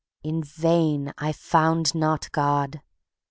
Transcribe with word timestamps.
In 0.23 0.43
vain! 0.43 1.13
I 1.19 1.31
found 1.31 1.93
not 1.93 2.31
God. 2.31 2.81